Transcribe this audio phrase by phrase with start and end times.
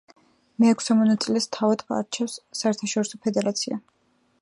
[0.63, 3.83] მეექვსე მონაწილეს თავად არჩევს საერთაშორისო ფედერაცია.